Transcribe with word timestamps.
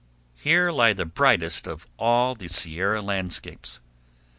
Here 0.33 0.71
lie 0.71 0.93
the 0.93 1.05
brightest 1.05 1.67
of 1.67 1.85
all 1.99 2.33
the 2.33 2.47
Sierra 2.47 3.03
landscapes. 3.03 3.81